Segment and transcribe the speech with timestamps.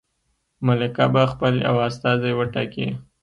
[0.65, 2.87] ملکه به خپل یو استازی وټاکي.